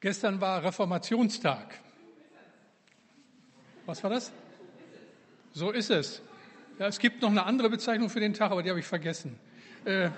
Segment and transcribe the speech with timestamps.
[0.00, 1.78] Gestern war Reformationstag.
[3.84, 4.32] Was war das?
[5.52, 6.22] So ist es.
[6.78, 9.38] Ja, es gibt noch eine andere Bezeichnung für den Tag, aber die habe ich vergessen.
[9.84, 10.08] Äh,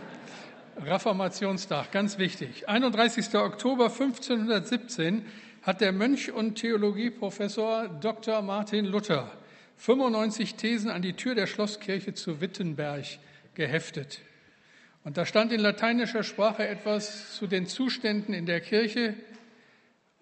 [0.81, 2.69] Reformationstag, ganz wichtig.
[2.69, 3.35] 31.
[3.35, 5.27] Oktober 1517
[5.63, 8.41] hat der Mönch und Theologieprofessor Dr.
[8.41, 9.33] Martin Luther
[9.79, 13.05] 95 Thesen an die Tür der Schlosskirche zu Wittenberg
[13.55, 14.21] geheftet.
[15.03, 19.15] Und da stand in lateinischer Sprache etwas zu den Zuständen in der Kirche,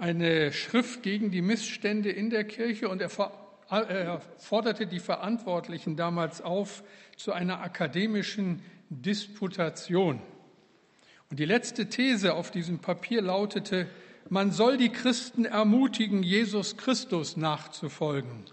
[0.00, 3.10] eine Schrift gegen die Missstände in der Kirche und er
[4.38, 6.82] forderte die Verantwortlichen damals auf
[7.16, 10.20] zu einer akademischen Disputation.
[11.28, 13.86] Und die letzte These auf diesem Papier lautete,
[14.30, 18.46] man soll die Christen ermutigen, Jesus Christus nachzufolgen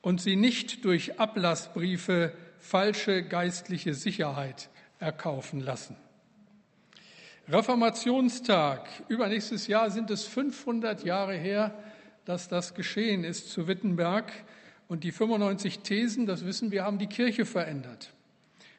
[0.00, 5.96] und sie nicht durch Ablassbriefe falsche geistliche Sicherheit erkaufen lassen.
[7.48, 8.88] Reformationstag.
[9.08, 11.74] Übernächstes Jahr sind es 500 Jahre her,
[12.24, 14.30] dass das geschehen ist zu Wittenberg.
[14.86, 18.12] Und die 95 Thesen, das wissen wir, haben die Kirche verändert.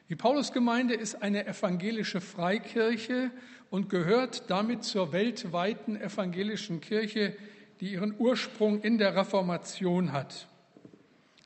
[0.08, 3.30] Die Paulusgemeinde ist eine evangelische Freikirche
[3.68, 7.36] und gehört damit zur weltweiten evangelischen Kirche,
[7.80, 10.48] die ihren Ursprung in der Reformation hat.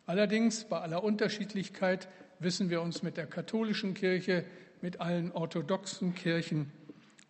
[0.06, 4.44] Allerdings, bei aller Unterschiedlichkeit, wissen wir uns mit der katholischen Kirche,
[4.80, 6.70] mit allen orthodoxen Kirchen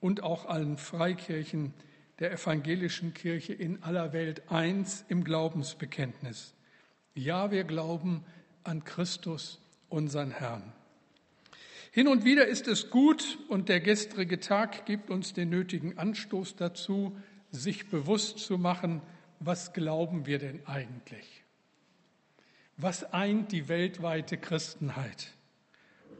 [0.00, 1.74] und auch allen Freikirchen
[2.18, 6.54] der evangelischen Kirche in aller Welt eins im Glaubensbekenntnis.
[7.14, 8.24] Ja, wir glauben
[8.64, 10.72] an Christus, unseren Herrn.
[11.90, 16.56] Hin und wieder ist es gut und der gestrige Tag gibt uns den nötigen Anstoß
[16.56, 17.16] dazu,
[17.50, 19.00] sich bewusst zu machen,
[19.40, 21.44] was glauben wir denn eigentlich?
[22.76, 25.32] Was eint die weltweite Christenheit?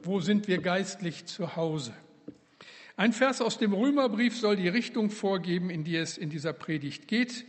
[0.02, 1.92] Wo sind wir geistlich zu Hause?
[2.98, 7.06] Ein Vers aus dem Römerbrief soll die Richtung vorgeben, in die es in dieser Predigt
[7.06, 7.44] geht.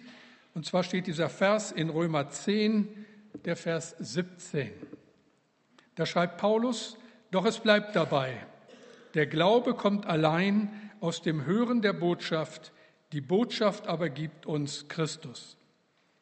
[0.54, 2.88] Und zwar steht dieser Vers in Römer 10,
[3.46, 4.72] der Vers 17.
[5.96, 7.00] Da schreibt Paulus,
[7.32, 8.38] doch es bleibt dabei.
[9.16, 12.72] Der Glaube kommt allein aus dem Hören der Botschaft,
[13.12, 15.58] die Botschaft aber gibt uns Christus.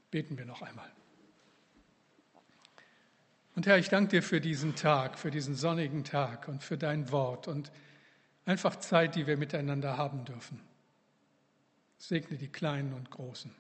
[0.10, 0.90] Beten wir noch einmal.
[3.58, 7.12] Und Herr, ich danke dir für diesen Tag, für diesen sonnigen Tag und für dein
[7.12, 7.74] Wort und
[8.48, 10.62] Einfach Zeit, die wir miteinander haben dürfen.
[11.98, 13.54] Segne die Kleinen und Großen.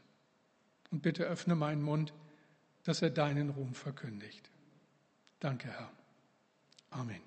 [0.92, 2.14] Und bitte öffne meinen Mund,
[2.86, 4.50] dass er deinen Ruhm verkündigt.
[5.42, 5.92] Danke, Herr.
[6.90, 7.20] Amen.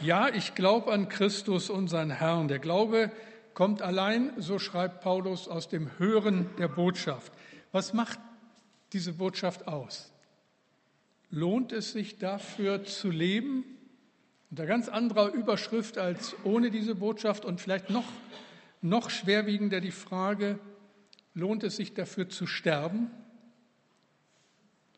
[0.00, 2.46] Ja, ich glaube an Christus, unseren Herrn.
[2.46, 3.10] Der Glaube
[3.52, 7.32] kommt allein, so schreibt Paulus, aus dem Hören der Botschaft.
[7.72, 8.20] Was macht
[8.92, 10.12] diese Botschaft aus?
[11.30, 13.64] Lohnt es sich dafür zu leben?
[14.52, 18.04] Unter ganz anderer Überschrift als ohne diese Botschaft und vielleicht noch,
[18.82, 20.58] noch schwerwiegender die Frage,
[21.32, 23.10] lohnt es sich dafür zu sterben?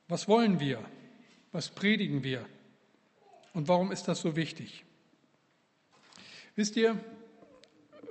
[0.09, 0.85] Was wollen wir?
[1.53, 2.45] Was predigen wir?
[3.53, 4.85] Und warum ist das so wichtig?
[6.57, 6.99] Wisst ihr,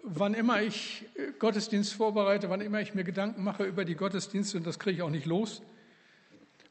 [0.01, 1.03] wann immer ich
[1.39, 5.01] Gottesdienst vorbereite, wann immer ich mir Gedanken mache über die Gottesdienste, und das kriege ich
[5.01, 5.61] auch nicht los,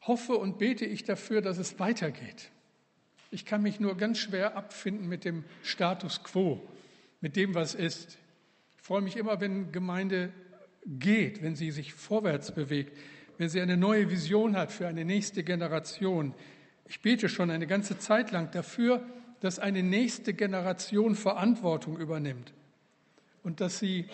[0.01, 2.51] hoffe und bete ich dafür, dass es weitergeht.
[3.33, 6.61] Ich kann mich nur ganz schwer abfinden mit dem Status quo,
[7.23, 8.19] mit dem, was ist.
[8.77, 10.31] Ich freue mich immer, wenn Gemeinde
[10.85, 12.95] geht, wenn sie sich vorwärts bewegt,
[13.39, 16.35] wenn sie eine neue Vision hat für eine nächste Generation.
[16.87, 19.03] Ich bete schon eine ganze Zeit lang dafür,
[19.41, 22.53] dass eine nächste Generation Verantwortung übernimmt
[23.43, 24.05] und dass sie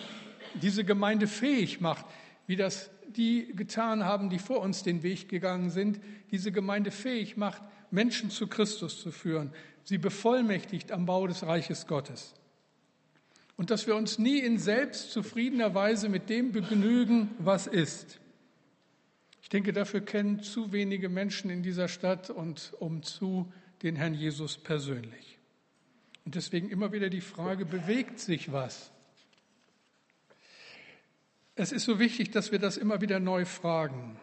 [0.63, 2.07] diese Gemeinde fähig macht,
[2.47, 5.99] wie das die getan haben, die vor uns den Weg gegangen sind,
[6.31, 9.53] diese Gemeinde fähig macht, Menschen zu Christus zu führen,
[9.85, 12.35] sie bevollmächtigt am Bau des Reiches Gottes.
[13.57, 18.21] Und dass wir uns nie in selbstzufriedener Weise mit dem begnügen, was ist.
[19.43, 23.51] Ich denke, dafür kennen zu wenige Menschen in dieser Stadt und um zu
[23.83, 25.39] den Herrn Jesus persönlich.
[26.25, 28.91] Und deswegen immer wieder die Frage, bewegt sich was?
[31.55, 34.17] Es ist so wichtig, dass wir das immer wieder neu fragen.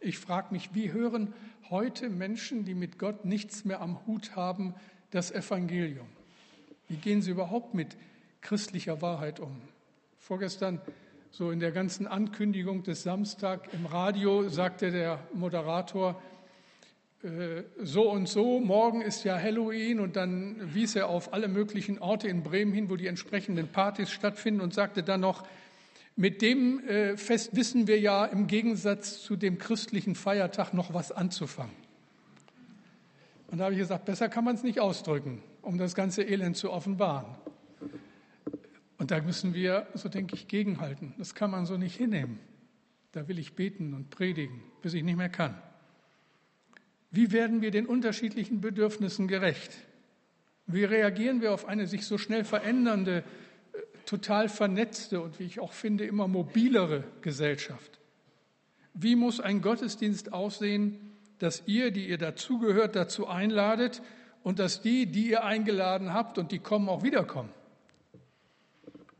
[0.00, 1.34] Ich frage mich, wie hören
[1.70, 4.74] heute Menschen, die mit Gott nichts mehr am Hut haben,
[5.10, 6.06] das Evangelium?
[6.88, 7.96] Wie gehen sie überhaupt mit
[8.40, 9.60] christlicher Wahrheit um?
[10.18, 10.80] Vorgestern,
[11.30, 16.20] so in der ganzen Ankündigung des Samstag im Radio, sagte der Moderator,
[17.22, 21.98] äh, so und so, morgen ist ja Halloween und dann wies er auf alle möglichen
[21.98, 25.44] Orte in Bremen hin, wo die entsprechenden Partys stattfinden und sagte dann noch,
[26.18, 31.12] mit dem äh, Fest wissen wir ja im Gegensatz zu dem christlichen Feiertag noch was
[31.12, 31.76] anzufangen.
[33.46, 36.56] Und da habe ich gesagt, besser kann man es nicht ausdrücken, um das ganze Elend
[36.56, 37.36] zu offenbaren.
[38.98, 41.14] Und da müssen wir, so denke ich, gegenhalten.
[41.18, 42.40] Das kann man so nicht hinnehmen.
[43.12, 45.54] Da will ich beten und predigen, bis ich nicht mehr kann.
[47.12, 49.70] Wie werden wir den unterschiedlichen Bedürfnissen gerecht?
[50.66, 53.22] Wie reagieren wir auf eine sich so schnell verändernde,
[54.08, 58.00] total vernetzte und wie ich auch finde, immer mobilere Gesellschaft?
[58.94, 60.98] Wie muss ein Gottesdienst aussehen,
[61.38, 64.02] dass ihr, die ihr dazugehört, dazu einladet
[64.42, 67.50] und dass die, die ihr eingeladen habt und die kommen, auch wiederkommen?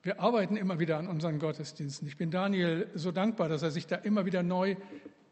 [0.02, 2.08] Wir arbeiten immer wieder an unseren Gottesdiensten.
[2.08, 4.76] Ich bin Daniel so dankbar, dass er sich da immer wieder neu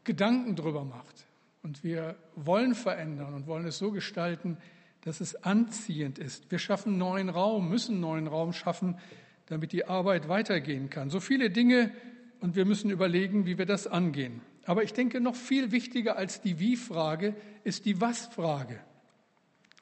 [0.04, 1.26] Gedanken drüber macht.
[1.62, 4.58] Und wir wollen verändern und wollen es so gestalten,
[5.00, 6.50] dass es anziehend ist.
[6.50, 8.98] Wir schaffen neuen Raum, müssen neuen Raum schaffen,
[9.46, 11.10] damit die Arbeit weitergehen kann.
[11.10, 11.92] So viele Dinge
[12.40, 14.40] und wir müssen überlegen, wie wir das angehen.
[14.64, 17.34] Aber ich denke, noch viel wichtiger als die Wie-Frage
[17.64, 18.80] ist die Was-Frage.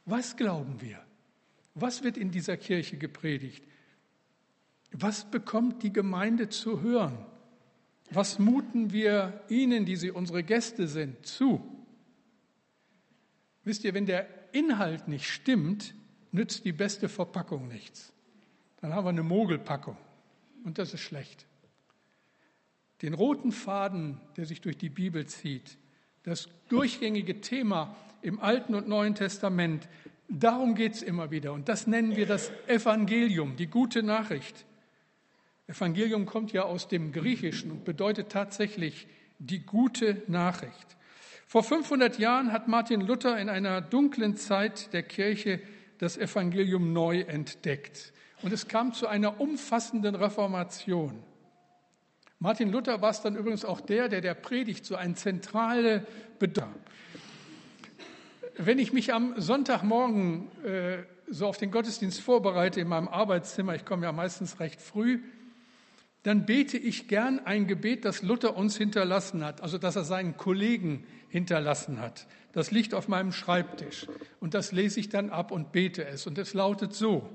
[0.05, 1.03] Was glauben wir?
[1.75, 3.65] Was wird in dieser Kirche gepredigt?
[4.93, 7.19] Was bekommt die Gemeinde zu hören?
[8.11, 11.63] Was muten wir ihnen, die sie unsere Gäste sind, zu?
[13.65, 15.95] Wisst ihr, wenn der Inhalt nicht stimmt,
[16.31, 18.13] nützt die beste Verpackung nichts.
[18.85, 19.97] Dann haben wir eine Mogelpackung
[20.63, 21.47] und das ist schlecht.
[23.01, 25.79] Den roten Faden, der sich durch die Bibel zieht,
[26.23, 29.89] das durchgängige Thema im Alten und Neuen Testament,
[30.29, 31.55] darum geht es immer wieder.
[31.55, 34.67] Und das nennen wir das Evangelium, die gute Nachricht.
[35.67, 39.07] Evangelium kommt ja aus dem Griechischen und bedeutet tatsächlich
[39.39, 40.99] die gute Nachricht.
[41.47, 45.63] Vor 500 Jahren hat Martin Luther in einer dunklen Zeit der Kirche
[45.97, 48.13] das Evangelium neu entdeckt.
[48.45, 51.23] Und es kam zu einer umfassenden Reformation.
[52.39, 56.07] Martin Luther war es dann übrigens auch der, der der Predigt so eine zentrale
[56.39, 56.75] Bedeutung.
[58.59, 63.87] Wenn ich mich am Sonntagmorgen äh, so auf den Gottesdienst vorbereite in meinem Arbeitszimmer, ich
[63.87, 65.23] komme ja meistens recht früh,
[66.23, 70.37] dann bete ich gern ein Gebet, das Luther uns hinterlassen hat, also dass er seinen
[70.37, 72.27] Kollegen hinterlassen hat.
[72.53, 74.07] Das liegt auf meinem Schreibtisch
[74.41, 76.27] und das lese ich dann ab und bete es.
[76.27, 77.27] Und es lautet so,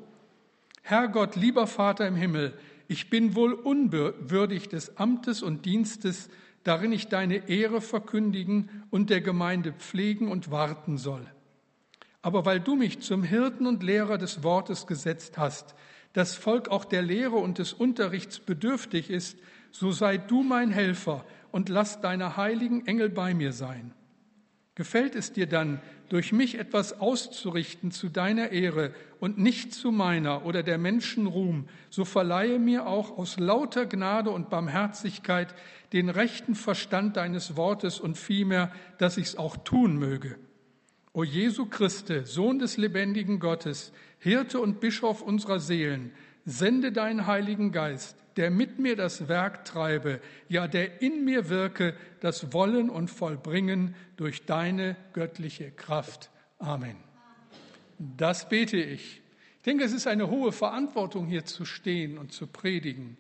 [0.90, 2.58] Herr Gott, lieber Vater im Himmel,
[2.88, 6.30] ich bin wohl unwürdig des Amtes und Dienstes,
[6.64, 11.24] darin ich deine Ehre verkündigen und der Gemeinde pflegen und warten soll.
[12.24, 15.76] Aber weil du mich zum Hirten und Lehrer des Wortes gesetzt hast,
[16.14, 19.38] das Volk auch der Lehre und des Unterrichts bedürftig ist,
[19.70, 23.94] so sei du mein Helfer und lass deine heiligen Engel bei mir sein.
[24.74, 30.46] Gefällt es dir dann, durch mich etwas auszurichten zu deiner Ehre und nicht zu meiner
[30.46, 35.54] oder der Menschen Ruhm, so verleihe mir auch aus lauter Gnade und Barmherzigkeit
[35.94, 40.38] den rechten Verstand deines Wortes und vielmehr, dass ich's auch tun möge.
[41.14, 46.12] O Jesu Christe, Sohn des lebendigen Gottes, Hirte und Bischof unserer Seelen,
[46.46, 51.96] sende deinen Heiligen Geist, der mit mir das Werk treibe, ja, der in mir wirke,
[52.20, 56.30] das Wollen und Vollbringen durch deine göttliche Kraft.
[56.58, 56.96] Amen.
[57.98, 59.22] Das bete ich.
[59.58, 63.18] Ich denke, es ist eine hohe Verantwortung, hier zu stehen und zu predigen.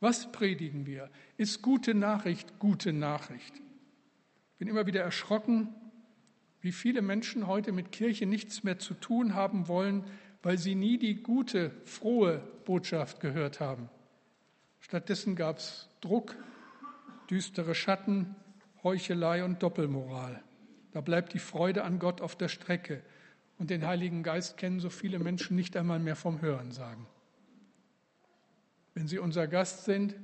[0.00, 1.10] Was predigen wir?
[1.36, 3.54] Ist gute Nachricht gute Nachricht?
[3.54, 5.68] Ich bin immer wieder erschrocken,
[6.60, 10.04] wie viele Menschen heute mit Kirche nichts mehr zu tun haben wollen,
[10.42, 13.88] weil sie nie die gute, frohe Botschaft gehört haben.
[14.82, 16.36] Stattdessen gab es Druck,
[17.30, 18.34] düstere Schatten,
[18.82, 20.42] Heuchelei und Doppelmoral.
[20.92, 23.02] Da bleibt die Freude an Gott auf der Strecke.
[23.58, 27.06] Und den Heiligen Geist kennen so viele Menschen nicht einmal mehr vom Hören sagen.
[28.94, 30.16] Wenn Sie unser Gast sind,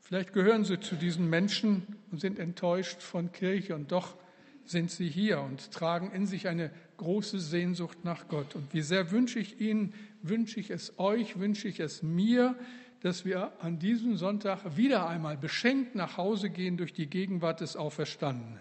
[0.00, 4.16] vielleicht gehören Sie zu diesen Menschen und sind enttäuscht von Kirche und doch
[4.64, 8.54] sind Sie hier und tragen in sich eine große Sehnsucht nach Gott.
[8.54, 12.54] Und wie sehr wünsche ich Ihnen, wünsche ich es euch, wünsche ich es mir,
[13.00, 17.76] dass wir an diesem Sonntag wieder einmal beschenkt nach Hause gehen durch die Gegenwart des
[17.76, 18.60] Auferstandenen.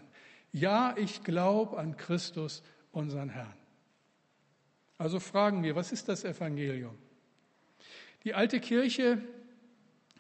[0.52, 3.54] Ja, ich glaube an Christus, unseren Herrn.
[4.98, 6.98] Also fragen wir, was ist das Evangelium?
[8.24, 9.22] Die alte Kirche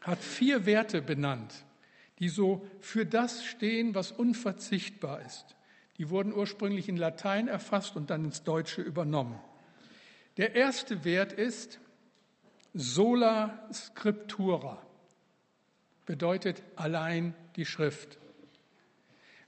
[0.02, 1.66] hat vier Werte benannt,
[2.20, 5.56] die so für das stehen, was unverzichtbar ist.
[5.98, 9.40] Die wurden ursprünglich in Latein erfasst und dann ins Deutsche übernommen.
[10.38, 11.80] Der erste Wert ist,
[12.74, 14.82] Sola Scriptura
[16.06, 18.18] bedeutet allein die Schrift.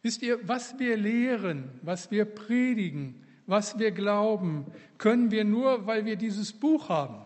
[0.02, 4.66] Wisst ihr, was wir lehren, was wir predigen, was wir glauben,
[4.98, 7.26] können wir nur, weil wir dieses Buch haben.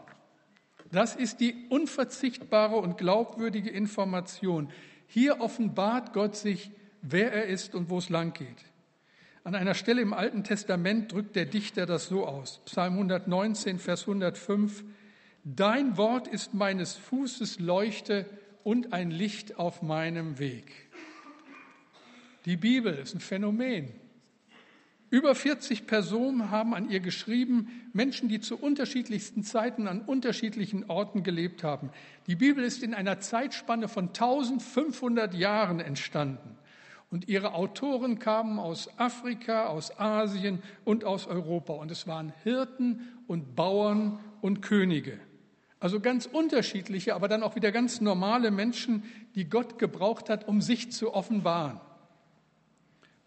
[0.92, 4.70] Das ist die unverzichtbare und glaubwürdige Information.
[5.08, 6.72] Hier offenbart Gott sich,
[7.02, 8.64] wer er ist und wo es lang geht.
[9.44, 12.62] An einer Stelle im Alten Testament drückt der Dichter das so aus.
[12.66, 14.84] Psalm 119, Vers 105.
[15.46, 18.26] Dein Wort ist meines Fußes Leuchte
[18.64, 20.72] und ein Licht auf meinem Weg.
[22.46, 23.92] Die Bibel ist ein Phänomen.
[25.10, 31.24] Über 40 Personen haben an ihr geschrieben, Menschen, die zu unterschiedlichsten Zeiten an unterschiedlichen Orten
[31.24, 31.90] gelebt haben.
[32.28, 36.58] Die Bibel ist in einer Zeitspanne von 1500 Jahren entstanden.
[37.12, 41.74] Und ihre Autoren kamen aus Afrika, aus Asien und aus Europa.
[41.74, 45.20] Und es waren Hirten und Bauern und Könige.
[45.84, 49.04] Also ganz unterschiedliche, aber dann auch wieder ganz normale Menschen,
[49.36, 51.82] die Gott gebraucht hat, um sich zu offenbaren.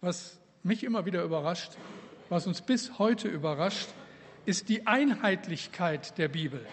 [0.01, 1.73] Was mich immer wieder überrascht,
[2.29, 3.89] was uns bis heute überrascht,
[4.47, 6.65] ist die Einheitlichkeit der Bibel.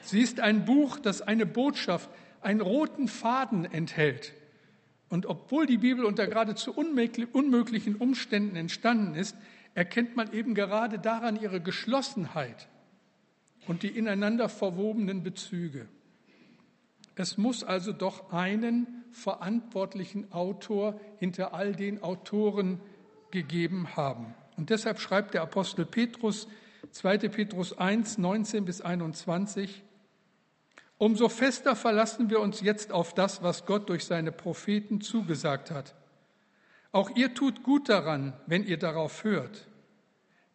[0.00, 2.08] Sie ist ein Buch, das eine Botschaft,
[2.40, 4.32] einen roten Faden enthält.
[5.08, 9.34] Und obwohl die Bibel unter geradezu unmöglichen Umständen entstanden ist,
[9.74, 12.68] erkennt man eben gerade daran ihre Geschlossenheit
[13.66, 15.86] und die ineinander verwobenen Bezüge.
[17.14, 22.80] Es muss also doch einen verantwortlichen Autor hinter all den Autoren
[23.30, 24.34] gegeben haben.
[24.56, 26.46] Und deshalb schreibt der Apostel Petrus,
[26.92, 27.18] 2.
[27.28, 29.82] Petrus 1, 19 bis 21,
[30.98, 35.94] Umso fester verlassen wir uns jetzt auf das, was Gott durch seine Propheten zugesagt hat.
[36.90, 39.68] Auch ihr tut gut daran, wenn ihr darauf hört.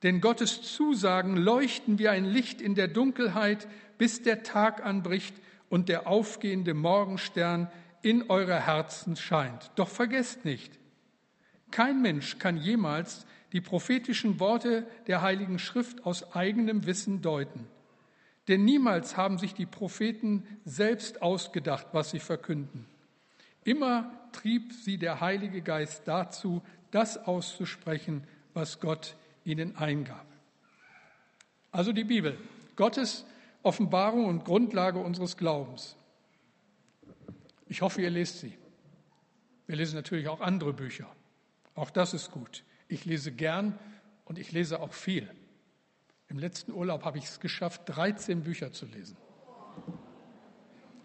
[0.04, 3.68] Denn Gottes Zusagen leuchten wie ein Licht in der Dunkelheit,
[3.98, 5.36] bis der Tag anbricht
[5.70, 7.70] und der aufgehende Morgenstern
[8.02, 9.72] in eure Herzen scheint.
[9.76, 10.80] Doch vergesst nicht,
[11.70, 17.68] kein Mensch kann jemals die prophetischen Worte der Heiligen Schrift aus eigenem Wissen deuten.
[18.48, 22.86] Denn niemals haben sich die Propheten selbst ausgedacht, was sie verkünden.
[23.64, 30.26] Immer trieb sie der Heilige Geist dazu, das auszusprechen, was Gott ihnen eingab.
[31.72, 32.38] Also die Bibel,
[32.76, 33.26] Gottes
[33.64, 35.96] Offenbarung und Grundlage unseres Glaubens.
[37.68, 38.58] Ich hoffe, ihr lest sie.
[39.68, 41.08] Wir lesen natürlich auch andere Bücher.
[41.76, 42.64] Auch das ist gut.
[42.88, 43.78] Ich lese gern
[44.26, 45.30] und ich lese auch viel.
[46.28, 49.16] Im letzten Urlaub habe ich es geschafft, 13 Bücher zu lesen.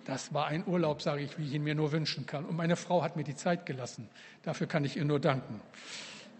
[0.04, 2.44] Das war ein Urlaub, sage ich, wie ich ihn mir nur wünschen kann.
[2.44, 4.08] Und meine Frau hat mir die Zeit gelassen.
[4.42, 5.60] Dafür kann ich ihr nur danken.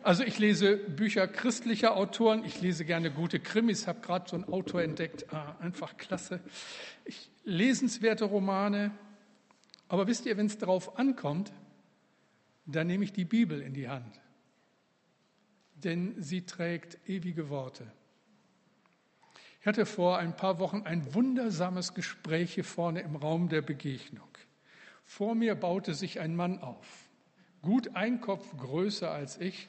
[0.07, 4.45] Also ich lese Bücher christlicher Autoren, ich lese gerne gute Krimis, habe gerade so einen
[4.45, 6.39] Autor entdeckt, ah, einfach klasse.
[7.05, 8.93] Ich, lesenswerte Romane.
[9.89, 11.53] Aber wisst ihr, wenn es darauf ankommt,
[12.67, 14.21] dann nehme ich die Bibel in die Hand,
[15.75, 17.91] denn sie trägt ewige Worte.
[19.61, 24.29] Ich hatte vor ein paar Wochen ein wundersames Gespräch hier vorne im Raum der Begegnung.
[25.05, 27.11] Vor mir baute sich ein Mann auf,
[27.61, 29.69] gut ein Kopf größer als ich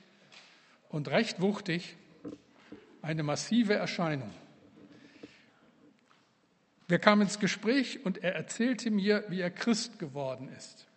[0.90, 1.96] und recht wuchtig,
[3.02, 4.32] eine massive Erscheinung.
[6.88, 10.88] Wir kamen ins Gespräch und er erzählte mir, wie er Christ geworden ist.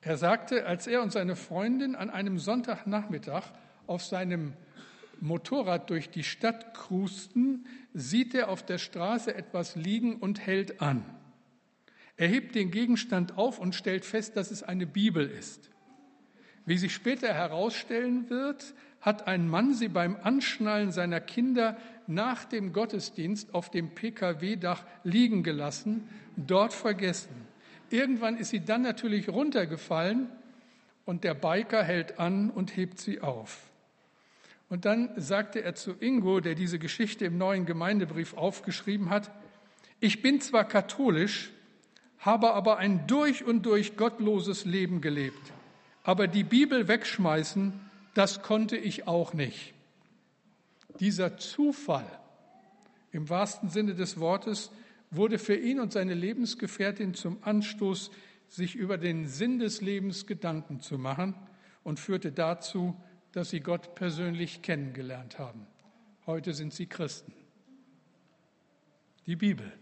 [0.00, 3.44] Er sagte, als er und seine Freundin an einem Sonntagnachmittag
[3.86, 4.54] auf seinem
[5.20, 11.04] Motorrad durch die Stadt krusten, sieht er auf der Straße etwas liegen und hält an.
[12.16, 15.70] Er hebt den Gegenstand auf und stellt fest, dass es eine Bibel ist.
[16.66, 21.76] Wie sich später herausstellen wird, hat ein Mann sie beim Anschnallen seiner Kinder
[22.08, 27.46] nach dem Gottesdienst auf dem Pkw-Dach liegen gelassen, dort vergessen.
[27.88, 30.28] Irgendwann ist sie dann natürlich runtergefallen
[31.04, 33.70] und der Biker hält an und hebt sie auf.
[34.68, 39.30] Und dann sagte er zu Ingo, der diese Geschichte im neuen Gemeindebrief aufgeschrieben hat,
[40.00, 41.52] ich bin zwar katholisch,
[42.18, 45.52] habe aber ein durch und durch gottloses Leben gelebt.
[46.06, 47.72] Aber die Bibel wegschmeißen,
[48.14, 49.74] das konnte ich auch nicht.
[51.00, 52.06] Dieser Zufall
[53.10, 54.70] im wahrsten Sinne des Wortes
[55.10, 58.12] wurde für ihn und seine Lebensgefährtin zum Anstoß,
[58.48, 61.34] sich über den Sinn des Lebens Gedanken zu machen
[61.82, 62.94] und führte dazu,
[63.32, 65.66] dass sie Gott persönlich kennengelernt haben.
[66.24, 67.32] Heute sind sie Christen.
[69.26, 69.72] Die Bibel,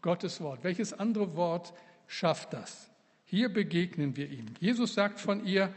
[0.00, 0.62] Gottes Wort.
[0.62, 1.74] Welches andere Wort
[2.06, 2.93] schafft das?
[3.24, 4.46] Hier begegnen wir ihm.
[4.60, 5.72] Jesus sagt von ihr,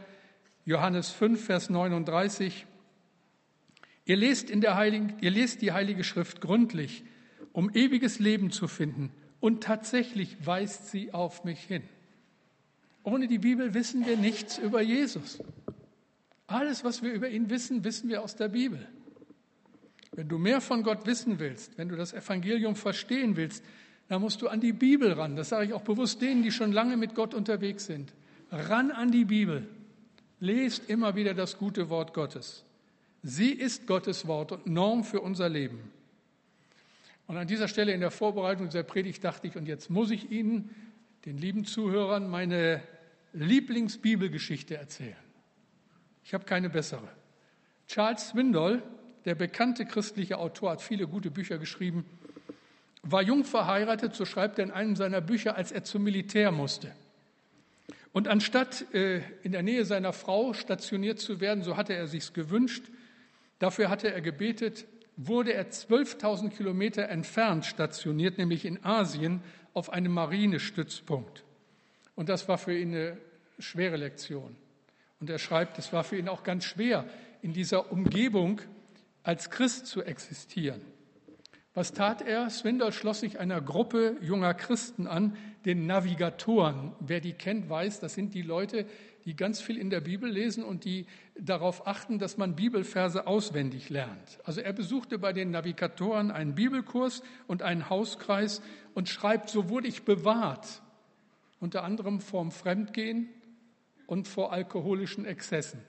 [0.66, 2.66] Johannes 5, Vers 39,
[4.06, 7.04] ihr lest, in der Heiligen, ihr lest die Heilige Schrift gründlich,
[7.54, 9.12] um ewiges Leben zu finden.
[9.40, 11.84] Und tatsächlich weist sie auf mich hin.
[13.04, 15.42] Ohne die Bibel wissen wir nichts über Jesus.
[16.48, 18.86] Alles, was wir über ihn wissen, wissen wir aus der Bibel.
[20.12, 23.64] Wenn du mehr von Gott wissen willst, wenn du das Evangelium verstehen willst,
[24.08, 25.36] dann musst du an die Bibel ran.
[25.36, 28.14] Das sage ich auch bewusst denen, die schon lange mit Gott unterwegs sind.
[28.52, 29.68] Ran an die Bibel.
[30.40, 32.64] Lest immer wieder das gute Wort Gottes.
[33.24, 35.92] Sie ist Gottes Wort und Norm für unser Leben.
[37.26, 40.32] Und an dieser Stelle in der Vorbereitung dieser Predigt dachte ich, und jetzt muss ich
[40.32, 40.74] Ihnen,
[41.26, 42.82] den lieben Zuhörern, meine
[43.34, 45.18] Lieblingsbibelgeschichte erzählen.
[46.24, 47.10] Ich habe keine bessere.
[47.88, 48.82] Charles Swindoll,
[49.26, 52.06] der bekannte christliche Autor, hat viele gute Bücher geschrieben,
[53.12, 56.94] war jung verheiratet, so schreibt er in einem seiner Bücher, als er zum Militär musste.
[58.12, 62.34] Und anstatt äh, in der Nähe seiner Frau stationiert zu werden, so hatte er sich's
[62.34, 62.86] gewünscht,
[63.60, 64.86] dafür hatte er gebetet,
[65.16, 69.42] wurde er 12.000 Kilometer entfernt stationiert, nämlich in Asien,
[69.74, 71.44] auf einem Marinestützpunkt.
[72.16, 73.18] Und das war für ihn eine
[73.60, 74.56] schwere Lektion.
[75.20, 77.06] Und er schreibt, es war für ihn auch ganz schwer,
[77.42, 78.62] in dieser Umgebung
[79.24, 80.82] als Christ zu existieren.
[81.78, 82.50] Was tat er?
[82.50, 86.94] Swindle schloss sich einer Gruppe junger Christen an, den Navigatoren.
[87.00, 88.88] Wer die kennt, weiß, das sind die Leute,
[89.26, 91.06] die ganz viel in der Bibel lesen und die
[91.40, 94.40] darauf achten, dass man Bibelverse auswendig lernt.
[94.44, 98.64] Also er besuchte bei den Navigatoren einen Bibelkurs und einen Hauskreis
[98.96, 100.82] und schreibt, so wurde ich bewahrt,
[101.60, 103.30] unter anderem vorm Fremdgehen
[104.08, 105.80] und vor alkoholischen Exzessen.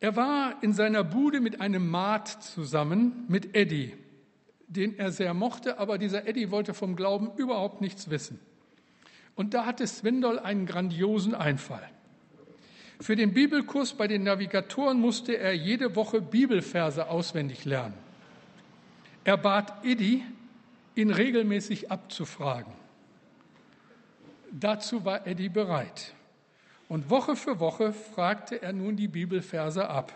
[0.00, 3.94] Er war in seiner Bude mit einem Maat zusammen, mit Eddie,
[4.66, 8.40] den er sehr mochte, aber dieser Eddie wollte vom Glauben überhaupt nichts wissen.
[9.34, 11.86] Und da hatte Swindoll einen grandiosen Einfall.
[13.00, 17.94] Für den Bibelkurs bei den Navigatoren musste er jede Woche Bibelverse auswendig lernen.
[19.24, 20.22] Er bat Eddie,
[20.94, 22.72] ihn regelmäßig abzufragen.
[24.50, 26.14] Dazu war Eddie bereit.
[26.90, 30.12] Und Woche für Woche fragte er nun die Bibelverse ab.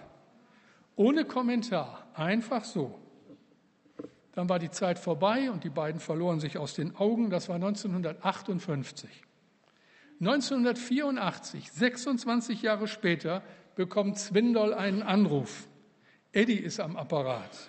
[0.96, 2.98] Ohne Kommentar, einfach so.
[4.32, 7.30] Dann war die Zeit vorbei und die beiden verloren sich aus den Augen.
[7.30, 9.08] Das war 1958.
[10.18, 13.44] 1984, 26 Jahre später,
[13.76, 15.68] bekommt Zwindol einen Anruf.
[16.32, 17.68] Eddie ist am Apparat.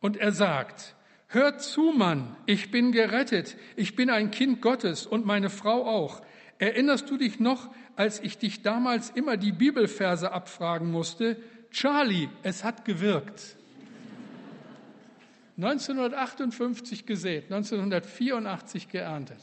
[0.00, 0.96] Und er sagt,
[1.28, 6.22] Hört zu, Mann, ich bin gerettet, ich bin ein Kind Gottes und meine Frau auch.
[6.58, 11.36] Erinnerst du dich noch, als ich dich damals immer die Bibelverse abfragen musste?
[11.70, 13.56] Charlie, es hat gewirkt.
[15.56, 19.38] 1958 gesät, 1984 geerntet.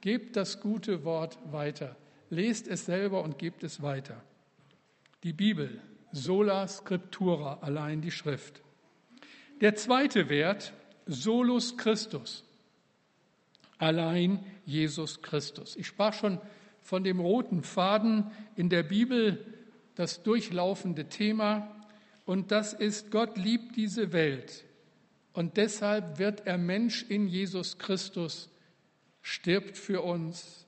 [0.00, 1.96] Gebt das gute Wort weiter.
[2.28, 4.20] Lest es selber und gebt es weiter.
[5.22, 8.62] Die Bibel, sola scriptura, allein die Schrift.
[9.60, 10.72] Der zweite Wert,
[11.06, 12.44] solus Christus
[13.82, 15.74] allein Jesus Christus.
[15.76, 16.40] Ich sprach schon
[16.82, 19.44] von dem roten Faden in der Bibel,
[19.94, 21.68] das durchlaufende Thema,
[22.24, 24.64] und das ist, Gott liebt diese Welt
[25.32, 28.50] und deshalb wird er Mensch in Jesus Christus,
[29.22, 30.66] stirbt für uns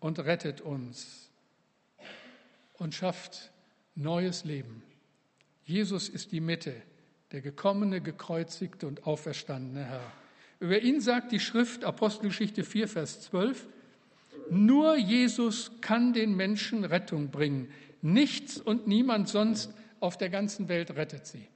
[0.00, 1.30] und rettet uns
[2.74, 3.52] und schafft
[3.94, 4.82] neues Leben.
[5.64, 6.74] Jesus ist die Mitte,
[7.30, 10.12] der gekommene, gekreuzigte und auferstandene Herr.
[10.58, 13.68] Über ihn sagt die Schrift Apostelgeschichte 4, Vers 12,
[14.50, 17.70] nur Jesus kann den Menschen Rettung bringen.
[18.02, 21.46] Nichts und niemand sonst auf der ganzen Welt rettet sie.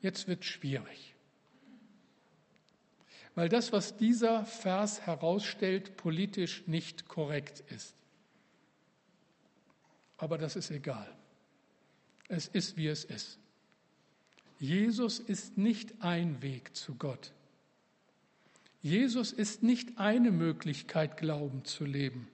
[0.00, 1.14] Jetzt wird schwierig,
[3.34, 7.94] weil das, was dieser Vers herausstellt, politisch nicht korrekt ist.
[10.18, 11.08] Aber das ist egal.
[12.28, 13.38] Es ist, wie es ist.
[14.58, 17.32] Jesus ist nicht ein Weg zu Gott.
[18.86, 22.28] Jesus ist nicht eine Möglichkeit, Glauben zu leben.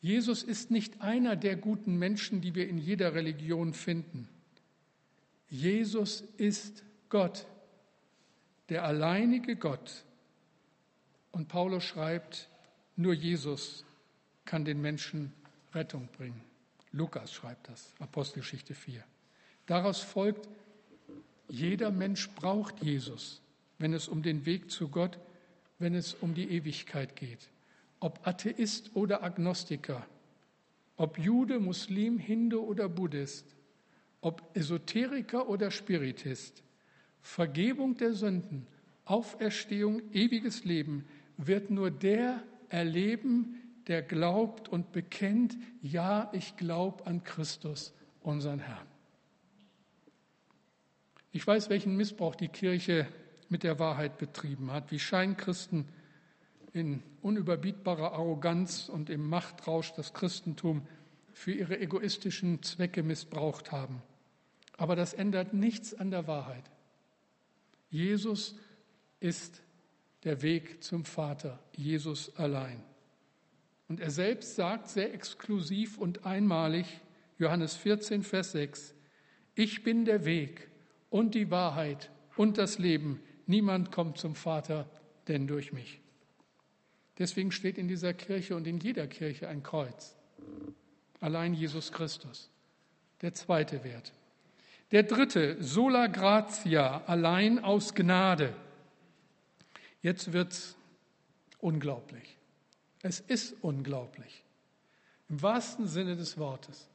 [0.00, 4.26] Jesus ist nicht einer der guten Menschen, die wir in jeder Religion finden.
[5.50, 7.46] Jesus ist Gott,
[8.70, 10.06] der alleinige Gott.
[11.30, 12.48] Und Paulus schreibt,
[12.96, 13.84] nur Jesus
[14.46, 15.34] kann den Menschen
[15.74, 16.40] Rettung bringen.
[16.90, 19.04] Lukas schreibt das, Apostelgeschichte 4.
[19.66, 20.48] Daraus folgt,
[21.50, 23.42] jeder Mensch braucht Jesus,
[23.78, 25.18] wenn es um den Weg zu Gott,
[25.78, 27.50] wenn es um die Ewigkeit geht.
[28.00, 30.06] Ob Atheist oder Agnostiker,
[30.96, 33.56] ob Jude, Muslim, Hindu oder Buddhist,
[34.20, 36.62] ob Esoteriker oder Spiritist,
[37.22, 38.66] Vergebung der Sünden,
[39.04, 41.04] Auferstehung, ewiges Leben
[41.36, 48.86] wird nur der erleben, der glaubt und bekennt, ja, ich glaube an Christus, unseren Herrn.
[51.32, 53.06] Ich weiß, welchen Missbrauch die Kirche
[53.48, 55.86] mit der Wahrheit betrieben hat, wie Scheinkristen
[56.72, 60.86] in unüberbietbarer Arroganz und im Machtrausch das Christentum
[61.32, 64.02] für ihre egoistischen Zwecke missbraucht haben.
[64.76, 66.64] Aber das ändert nichts an der Wahrheit.
[67.90, 68.54] Jesus
[69.20, 69.62] ist
[70.24, 72.82] der Weg zum Vater, Jesus allein.
[73.88, 76.86] Und er selbst sagt sehr exklusiv und einmalig,
[77.38, 78.94] Johannes 14, Vers 6,
[79.54, 80.68] ich bin der Weg
[81.08, 83.20] und die Wahrheit und das Leben.
[83.48, 84.88] Niemand kommt zum Vater,
[85.26, 86.00] denn durch mich.
[87.16, 90.14] Deswegen steht in dieser Kirche und in jeder Kirche ein Kreuz.
[91.18, 92.50] Allein Jesus Christus.
[93.22, 94.12] Der zweite Wert.
[94.92, 98.54] Der dritte, sola gratia, allein aus Gnade.
[100.02, 100.76] Jetzt wird's
[101.58, 102.36] unglaublich.
[103.00, 104.44] Es ist unglaublich.
[105.30, 106.86] Im wahrsten Sinne des Wortes.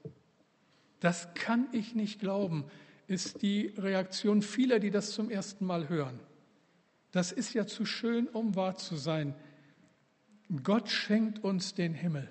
[0.99, 2.65] Das kann ich nicht glauben,
[3.07, 6.19] ist die Reaktion vieler, die das zum ersten Mal hören.
[7.13, 9.35] Das ist ja zu schön, um wahr zu sein.
[10.63, 12.27] Gott schenkt uns den Himmel.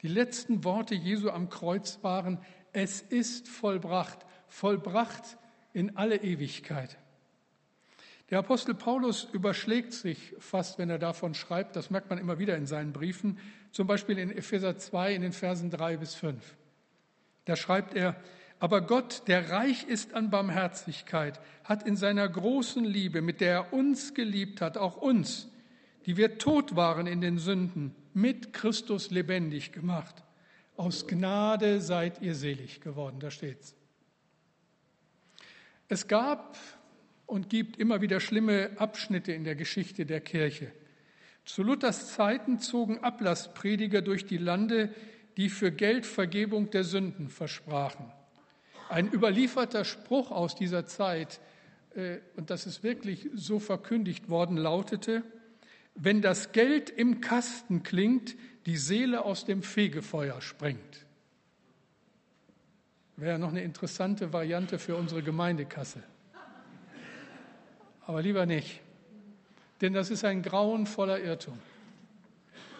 [0.00, 2.38] Die letzten Worte Jesu am Kreuz waren,
[2.72, 5.36] es ist vollbracht, vollbracht
[5.74, 6.96] in alle Ewigkeit.
[8.30, 12.56] Der Apostel Paulus überschlägt sich fast, wenn er davon schreibt, das merkt man immer wieder
[12.56, 13.38] in seinen Briefen,
[13.70, 16.56] zum Beispiel in Epheser 2 in den Versen 3 bis 5.
[17.44, 18.16] Da schreibt er,
[18.58, 23.72] aber Gott, der reich ist an Barmherzigkeit, hat in seiner großen Liebe, mit der er
[23.72, 25.48] uns geliebt hat, auch uns,
[26.06, 30.22] die wir tot waren in den Sünden, mit Christus lebendig gemacht.
[30.76, 33.74] Aus Gnade seid ihr selig geworden, da steht's.
[35.88, 36.56] Es gab
[37.26, 40.72] und gibt immer wieder schlimme Abschnitte in der Geschichte der Kirche.
[41.44, 44.92] Zu Luthers Zeiten zogen Ablassprediger durch die Lande,
[45.36, 48.12] die für Geld Vergebung der Sünden versprachen.
[48.88, 51.40] Ein überlieferter Spruch aus dieser Zeit,
[51.94, 55.22] äh, und das ist wirklich so verkündigt worden, lautete,
[55.94, 61.06] wenn das Geld im Kasten klingt, die Seele aus dem Fegefeuer springt.
[63.16, 66.02] Wäre noch eine interessante Variante für unsere Gemeindekasse.
[68.06, 68.82] Aber lieber nicht,
[69.80, 71.58] denn das ist ein grauenvoller Irrtum.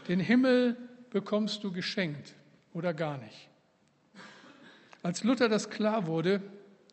[0.09, 0.77] Den Himmel
[1.11, 2.35] bekommst du geschenkt
[2.75, 3.49] oder gar nicht.
[5.07, 6.43] Als Luther das klar wurde,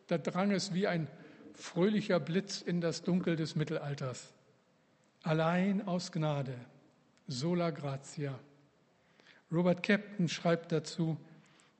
[0.06, 1.08] da drang es wie ein
[1.52, 4.32] fröhlicher Blitz in das Dunkel des Mittelalters.
[5.24, 6.54] Allein aus Gnade,
[7.26, 8.38] sola gratia.
[9.50, 11.16] Robert Capton schreibt dazu,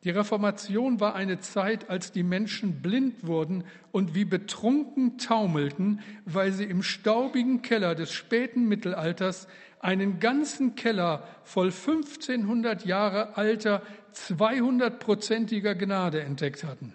[0.05, 6.53] die Reformation war eine Zeit, als die Menschen blind wurden und wie betrunken taumelten, weil
[6.53, 9.49] sie im staubigen Keller des späten Mittelalters
[9.81, 13.83] einen ganzen Keller voll 1500 Jahre alter,
[14.15, 16.93] 200-prozentiger Gnade entdeckt hatten.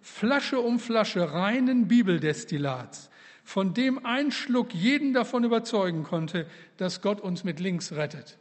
[0.00, 3.10] Flasche um Flasche reinen Bibeldestillats,
[3.44, 6.46] von dem ein Schluck jeden davon überzeugen konnte,
[6.76, 8.38] dass Gott uns mit links rettet.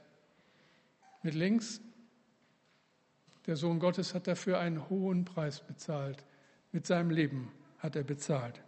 [1.23, 1.81] Mit links
[3.47, 6.23] der Sohn Gottes hat dafür einen hohen Preis bezahlt.
[6.71, 8.61] Mit seinem Leben hat er bezahlt.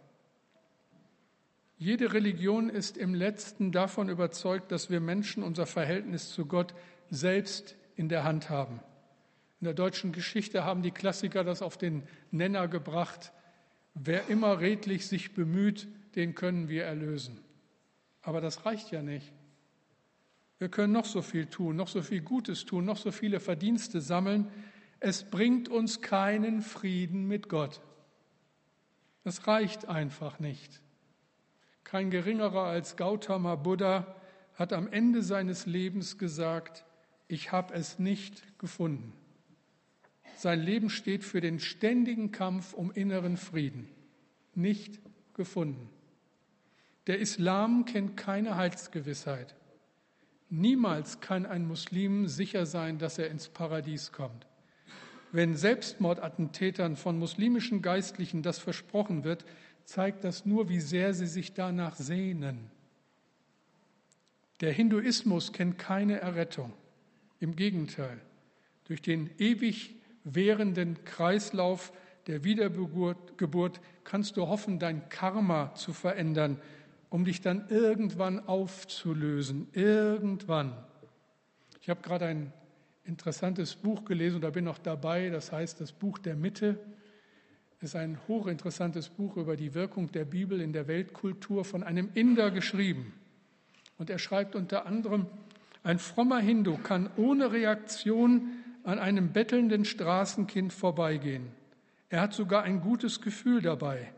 [1.76, 6.74] Jede Religion ist im letzten davon überzeugt, dass wir Menschen unser Verhältnis zu Gott
[7.10, 8.80] selbst in der Hand haben.
[9.60, 13.32] In der deutschen Geschichte haben die Klassiker das auf den Nenner gebracht.
[13.94, 17.40] Wer immer redlich sich bemüht, den können wir erlösen.
[18.22, 19.32] Aber das reicht ja nicht.
[20.58, 24.00] Wir können noch so viel tun, noch so viel Gutes tun, noch so viele Verdienste
[24.00, 24.50] sammeln.
[25.00, 27.80] Es bringt uns keinen Frieden mit Gott.
[29.24, 30.80] Es reicht einfach nicht.
[31.82, 34.14] Kein geringerer als Gautama Buddha
[34.54, 36.84] hat am Ende seines Lebens gesagt,
[37.26, 39.12] ich habe es nicht gefunden.
[40.36, 43.88] Sein Leben steht für den ständigen Kampf um inneren Frieden.
[44.54, 45.00] Nicht
[45.34, 45.88] gefunden.
[47.06, 49.54] Der Islam kennt keine Heilsgewissheit.
[50.56, 54.46] Niemals kann ein Muslim sicher sein, dass er ins Paradies kommt.
[55.32, 59.44] Wenn Selbstmordattentätern von muslimischen Geistlichen das versprochen wird,
[59.84, 62.70] zeigt das nur, wie sehr sie sich danach sehnen.
[64.60, 66.72] Der Hinduismus kennt keine Errettung.
[67.40, 68.20] Im Gegenteil,
[68.84, 71.92] durch den ewig währenden Kreislauf
[72.28, 76.60] der Wiedergeburt kannst du hoffen, dein Karma zu verändern
[77.14, 79.68] um dich dann irgendwann aufzulösen.
[79.70, 80.72] Irgendwann.
[81.80, 82.52] Ich habe gerade ein
[83.04, 86.76] interessantes Buch gelesen und da bin noch dabei, das heißt das Buch der Mitte.
[87.80, 92.50] Ist ein hochinteressantes Buch über die Wirkung der Bibel in der Weltkultur von einem Inder
[92.50, 93.12] geschrieben.
[93.96, 95.26] Und er schreibt unter anderem,
[95.84, 98.50] ein frommer Hindu kann ohne Reaktion
[98.82, 101.46] an einem bettelnden Straßenkind vorbeigehen.
[102.08, 104.12] Er hat sogar ein gutes Gefühl dabei.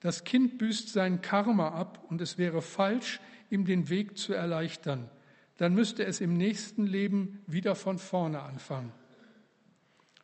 [0.00, 5.10] Das Kind büßt sein Karma ab und es wäre falsch, ihm den Weg zu erleichtern.
[5.58, 8.92] Dann müsste es im nächsten Leben wieder von vorne anfangen.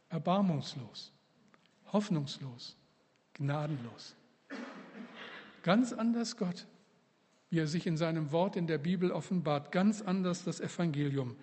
[0.09, 1.13] Erbarmungslos,
[1.93, 2.77] hoffnungslos,
[3.35, 4.17] gnadenlos.
[5.63, 6.67] Ganz anders Gott,
[7.51, 11.37] wie er sich in seinem Wort in der Bibel offenbart, ganz anders das Evangelium.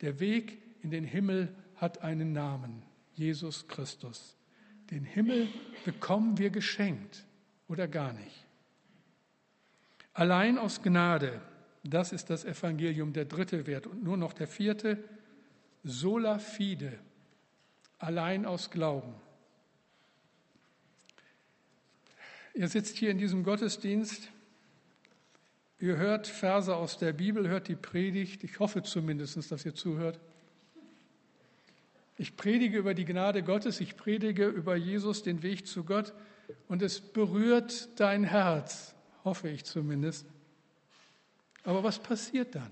[0.00, 2.82] Der Weg in den Himmel hat einen Namen,
[3.14, 4.36] Jesus Christus.
[4.90, 5.48] den Himmel
[5.84, 7.26] bekommen wir geschenkt
[7.68, 8.44] oder gar nicht.
[10.12, 11.40] Allein aus Gnade,
[11.82, 13.86] das ist das Evangelium, der dritte Wert.
[13.86, 15.02] Und nur noch der vierte,
[15.82, 16.98] sola fide,
[17.98, 19.14] allein aus Glauben.
[22.54, 24.30] Ihr sitzt hier in diesem Gottesdienst,
[25.80, 30.20] ihr hört Verse aus der Bibel, hört die Predigt, ich hoffe zumindest, dass ihr zuhört.
[32.16, 36.14] Ich predige über die Gnade Gottes, ich predige über Jesus, den Weg zu Gott,
[36.68, 40.26] und es berührt dein Herz, hoffe ich zumindest.
[41.62, 42.70] Aber was passiert dann?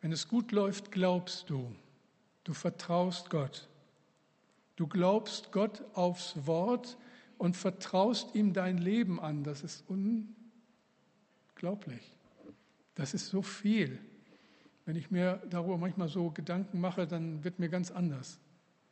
[0.00, 1.74] Wenn es gut läuft, glaubst du,
[2.44, 3.68] du vertraust Gott.
[4.76, 6.98] Du glaubst Gott aufs Wort
[7.38, 9.44] und vertraust ihm dein Leben an.
[9.44, 9.84] Das ist
[11.54, 12.14] unglaublich.
[12.94, 13.98] Das ist so viel.
[14.84, 18.40] Wenn ich mir darüber manchmal so Gedanken mache, dann wird mir ganz anders.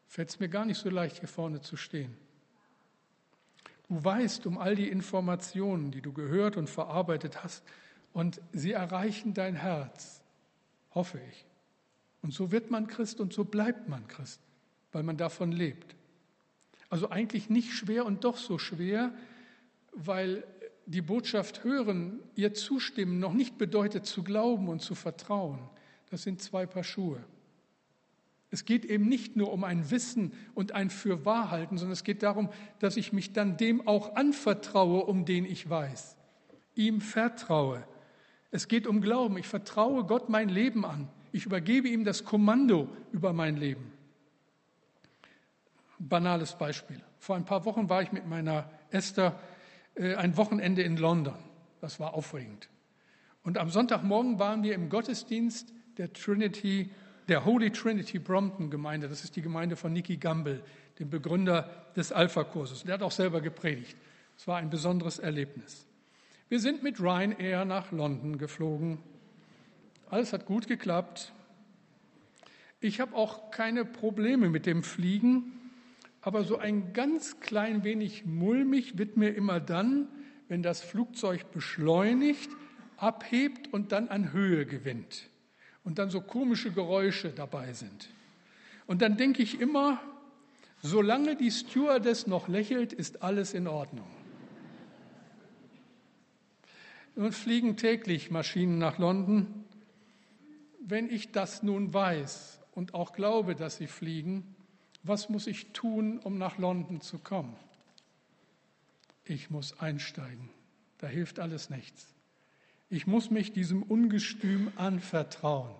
[0.06, 2.16] Fällt es mir gar nicht so leicht, hier vorne zu stehen.
[3.90, 7.64] Du weißt um all die Informationen, die du gehört und verarbeitet hast,
[8.12, 10.22] und sie erreichen dein Herz,
[10.94, 11.44] hoffe ich.
[12.22, 14.40] Und so wird man Christ und so bleibt man Christ,
[14.92, 15.96] weil man davon lebt.
[16.88, 19.12] Also eigentlich nicht schwer und doch so schwer,
[19.92, 20.44] weil
[20.86, 25.58] die Botschaft hören, ihr zustimmen, noch nicht bedeutet zu glauben und zu vertrauen.
[26.10, 27.24] Das sind zwei Paar Schuhe.
[28.50, 32.48] Es geht eben nicht nur um ein Wissen und ein Fürwahrhalten, sondern es geht darum,
[32.80, 36.16] dass ich mich dann dem auch anvertraue, um den ich weiß.
[36.74, 37.84] Ihm vertraue.
[38.50, 39.38] Es geht um Glauben.
[39.38, 41.08] Ich vertraue Gott mein Leben an.
[41.30, 43.92] Ich übergebe ihm das Kommando über mein Leben
[46.00, 47.00] banales Beispiel.
[47.18, 49.38] Vor ein paar Wochen war ich mit meiner Esther
[49.94, 51.36] äh, ein Wochenende in London.
[51.80, 52.68] Das war aufregend.
[53.42, 56.90] Und am Sonntagmorgen waren wir im Gottesdienst der Trinity,
[57.30, 59.08] der Holy Trinity Brompton Gemeinde.
[59.08, 60.62] Das ist die Gemeinde von Nicky Gamble,
[60.98, 62.82] dem Begründer des Alpha-Kurses.
[62.84, 63.96] Der hat auch selber gepredigt.
[64.36, 65.86] Es war ein besonderes Erlebnis.
[66.50, 68.98] Wir sind mit Ryanair nach London geflogen.
[70.10, 71.32] Alles hat gut geklappt.
[72.80, 75.52] Ich habe auch keine Probleme mit dem Fliegen
[76.22, 80.08] aber so ein ganz klein wenig mulmig wird mir immer dann,
[80.48, 82.50] wenn das Flugzeug beschleunigt,
[82.96, 85.30] abhebt und dann an Höhe gewinnt
[85.84, 88.08] und dann so komische Geräusche dabei sind.
[88.86, 90.00] Und dann denke ich immer,
[90.82, 94.06] solange die Stewardess noch lächelt, ist alles in Ordnung.
[97.16, 99.64] Und fliegen täglich Maschinen nach London.
[100.80, 104.54] Wenn ich das nun weiß und auch glaube, dass sie fliegen,
[105.02, 107.56] was muss ich tun, um nach London zu kommen?
[109.24, 110.50] Ich muss einsteigen.
[110.98, 112.14] Da hilft alles nichts.
[112.90, 115.70] Ich muss mich diesem Ungestüm anvertrauen.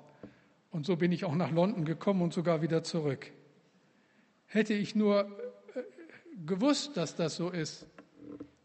[0.71, 3.33] Und so bin ich auch nach London gekommen und sogar wieder zurück.
[4.47, 5.25] Hätte ich nur
[5.75, 5.83] äh,
[6.47, 7.87] gewusst, dass das so ist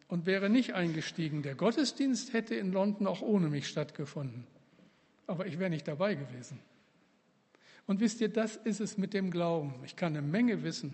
[0.08, 4.46] und wäre nicht eingestiegen, der Gottesdienst hätte in London auch ohne mich stattgefunden.
[5.26, 6.60] Aber ich wäre nicht dabei gewesen.
[7.88, 9.74] Und wisst ihr, das ist es mit dem Glauben.
[9.86, 10.94] Ich kann eine Menge wissen.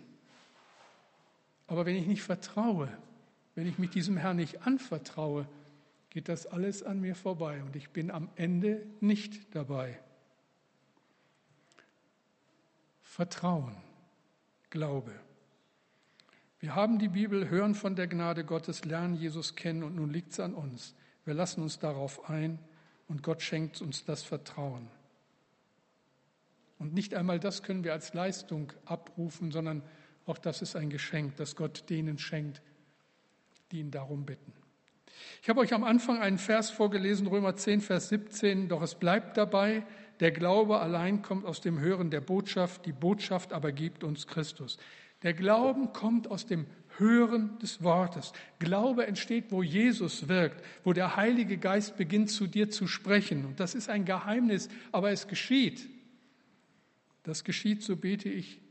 [1.67, 2.89] Aber wenn ich nicht vertraue,
[3.55, 5.45] wenn ich mich diesem Herrn nicht anvertraue,
[6.11, 9.97] geht das alles an mir vorbei und ich bin am Ende nicht dabei.
[13.01, 13.75] Vertrauen,
[14.69, 15.13] Glaube.
[16.59, 20.33] Wir haben die Bibel, hören von der Gnade Gottes, lernen Jesus kennen und nun liegt
[20.33, 20.93] es an uns.
[21.25, 22.59] Wir lassen uns darauf ein
[23.07, 24.87] und Gott schenkt uns das Vertrauen.
[26.77, 29.81] Und nicht einmal das können wir als Leistung abrufen, sondern
[30.25, 32.61] auch das ist ein Geschenk, das Gott denen schenkt,
[33.71, 34.60] die ihn darum bitten.
[35.41, 39.37] Ich habe euch am Anfang einen Vers vorgelesen, Römer 10, Vers 17, doch es bleibt
[39.37, 39.83] dabei,
[40.19, 44.77] der Glaube allein kommt aus dem Hören der Botschaft, die Botschaft aber gibt uns Christus.
[45.23, 46.65] Der Glauben kommt aus dem
[46.97, 48.33] Hören des Wortes.
[48.59, 53.45] Glaube entsteht, wo Jesus wirkt, wo der Heilige Geist beginnt zu dir zu sprechen.
[53.45, 55.87] Und das ist ein Geheimnis, aber es geschieht.
[57.23, 58.61] Das geschieht, so bete ich,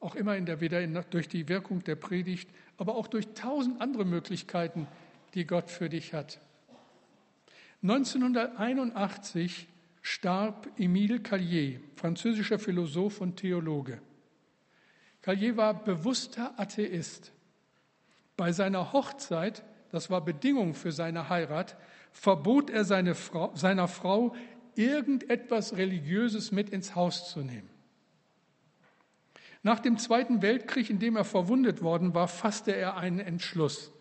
[0.00, 3.80] auch immer in der, wieder in, durch die Wirkung der Predigt, aber auch durch tausend
[3.80, 4.86] andere Möglichkeiten,
[5.34, 6.40] die Gott für dich hat.
[7.82, 9.68] 1981
[10.00, 14.00] starb Émile Callier, französischer Philosoph und Theologe.
[15.22, 17.32] Callier war bewusster Atheist.
[18.36, 21.76] Bei seiner Hochzeit, das war Bedingung für seine Heirat,
[22.12, 24.34] verbot er seine Frau, seiner Frau,
[24.76, 27.70] irgendetwas Religiöses mit ins Haus zu nehmen.
[29.62, 33.93] Nach dem Zweiten Weltkrieg, in dem er verwundet worden war, fasste er einen Entschluss.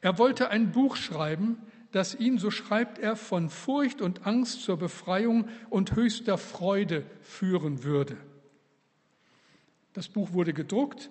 [0.00, 1.58] Er wollte ein Buch schreiben,
[1.90, 7.82] das ihn, so schreibt er, von Furcht und Angst zur Befreiung und höchster Freude führen
[7.82, 8.16] würde.
[9.94, 11.10] Das Buch wurde gedruckt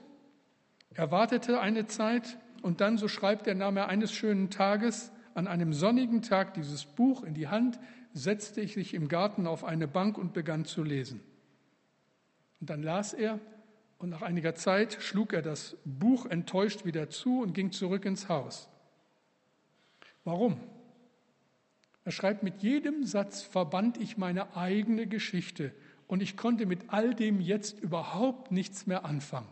[0.94, 5.48] Er wartete eine Zeit und dann, so schreibt er, nahm er eines schönen Tages an
[5.48, 7.80] einem sonnigen Tag dieses Buch in die Hand,
[8.14, 11.22] setzte ich sich im Garten auf eine Bank und begann zu lesen.
[12.60, 13.40] Und dann las er
[14.00, 18.30] und nach einiger Zeit schlug er das Buch enttäuscht wieder zu und ging zurück ins
[18.30, 18.70] Haus.
[20.28, 20.60] Warum?
[22.04, 25.72] Er schreibt, mit jedem Satz verband ich meine eigene Geschichte
[26.06, 29.48] und ich konnte mit all dem jetzt überhaupt nichts mehr anfangen.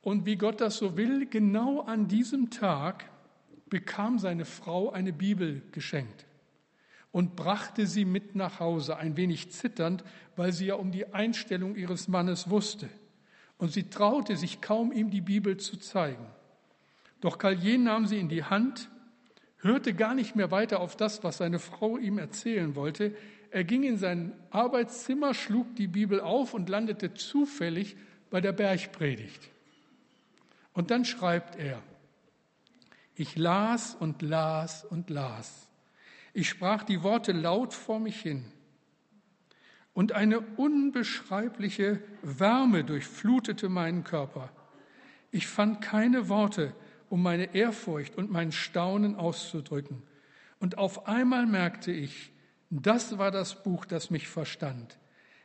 [0.00, 3.04] Und wie Gott das so will, genau an diesem Tag
[3.68, 6.24] bekam seine Frau eine Bibel geschenkt
[7.12, 10.04] und brachte sie mit nach Hause, ein wenig zitternd,
[10.36, 12.88] weil sie ja um die Einstellung ihres Mannes wusste.
[13.58, 16.24] Und sie traute sich kaum, ihm die Bibel zu zeigen.
[17.24, 18.90] Doch Callier nahm sie in die Hand,
[19.56, 23.16] hörte gar nicht mehr weiter auf das, was seine Frau ihm erzählen wollte.
[23.50, 27.96] Er ging in sein Arbeitszimmer, schlug die Bibel auf und landete zufällig
[28.28, 29.40] bei der Bergpredigt.
[30.74, 31.82] Und dann schreibt er,
[33.14, 35.66] ich las und las und las.
[36.34, 38.44] Ich sprach die Worte laut vor mich hin.
[39.94, 44.50] Und eine unbeschreibliche Wärme durchflutete meinen Körper.
[45.30, 46.74] Ich fand keine Worte,
[47.10, 50.02] um meine Ehrfurcht und mein Staunen auszudrücken.
[50.58, 52.32] Und auf einmal merkte ich,
[52.70, 54.98] das war das Buch, das mich verstand.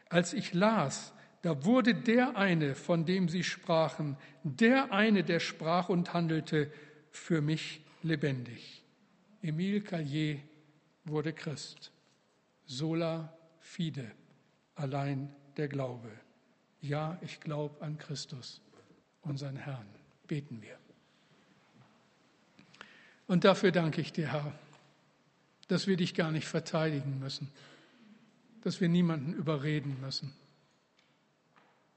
[0.10, 5.90] Als ich las, da wurde der eine, von dem sie sprachen, der eine, der sprach
[5.90, 6.72] und handelte,
[7.12, 8.84] für mich lebendig.
[9.42, 10.40] Emile Callier
[11.06, 11.92] wurde Christ.
[12.66, 14.12] Sola fide,
[14.76, 16.12] allein der Glaube.
[16.82, 18.62] Ja, ich glaube an Christus,
[19.22, 19.88] unseren Herrn.
[20.28, 20.78] Beten wir.
[23.30, 24.52] Und dafür danke ich dir, Herr,
[25.70, 27.50] dass wir dich gar nicht verteidigen müssen,
[28.60, 30.34] dass wir niemanden überreden müssen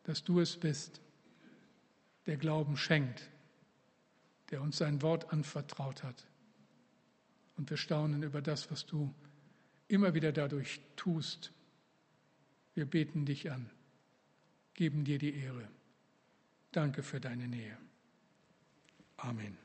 [0.04, 1.00] dass du es bist,
[2.26, 3.28] der Glauben schenkt,
[4.50, 6.26] der uns sein Wort anvertraut hat.
[7.56, 9.14] Und wir staunen über das, was du
[9.88, 11.52] immer wieder dadurch tust.
[12.74, 13.70] Wir beten dich an,
[14.74, 15.68] geben dir die Ehre.
[16.72, 17.76] Danke für deine Nähe.
[19.16, 19.61] Amen.